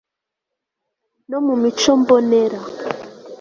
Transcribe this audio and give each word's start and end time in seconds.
no 1.29 1.39
mu 1.45 1.55
mico 1.61 1.91
mbonera 2.01 2.59